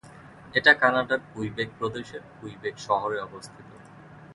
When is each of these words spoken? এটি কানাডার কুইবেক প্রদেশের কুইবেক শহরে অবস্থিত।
এটি 0.53 0.71
কানাডার 0.81 1.19
কুইবেক 1.31 1.69
প্রদেশের 1.79 2.23
কুইবেক 2.33 2.75
শহরে 2.79 3.17
অবস্থিত। 3.21 3.67